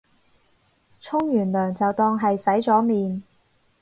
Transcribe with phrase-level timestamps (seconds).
[0.99, 3.21] 沖完涼就當係洗咗面